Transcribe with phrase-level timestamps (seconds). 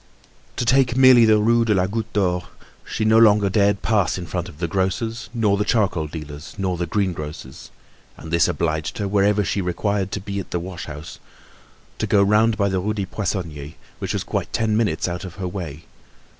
[0.55, 2.45] To take merely the Rue de la Goutte d'Or,
[2.83, 6.75] she no longer dared pass in front of the grocer's, nor the charcoal dealer's, nor
[6.75, 7.69] the greengrocer's;
[8.17, 11.19] and this obliged her, whenever she required to be at the wash house,
[11.99, 15.35] to go round by the Rue des Poissonniers, which was quite ten minutes out of
[15.35, 15.85] her way.